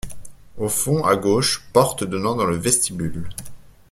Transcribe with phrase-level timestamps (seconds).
[0.57, 3.29] Au fond, à gauche, porte donnant dans le vestibule.